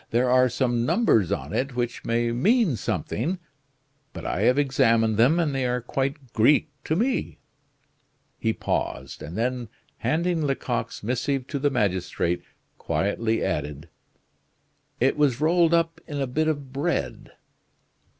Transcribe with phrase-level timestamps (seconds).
[0.09, 3.37] There are some numbers on it which may mean something;
[4.13, 7.37] but I have examined them, and they are quite Greek to me."
[8.39, 12.41] He paused, and then handing Lecoq's missive to the magistrate,
[12.79, 13.89] quietly added:
[14.99, 17.33] "It was rolled up in a bit of bread."